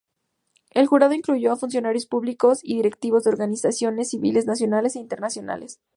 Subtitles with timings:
[0.71, 5.79] El jurado incluyó a funcionarios públicos y directivos de organizaciones civiles nacionales e internacionales.